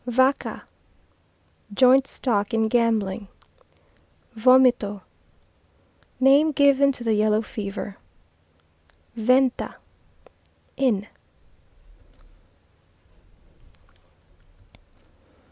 [0.07, 0.63] Vaca
[1.71, 3.27] Joint stock in gambling.
[4.35, 5.01] Vomito
[6.19, 7.97] Name given to the yellow fever.
[9.15, 9.75] Venta
[10.75, 11.05] Inn.